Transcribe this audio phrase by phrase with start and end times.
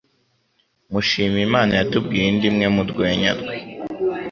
[0.91, 3.55] Mushimiyimana yatubwiye indi imwe mu rwenya rwe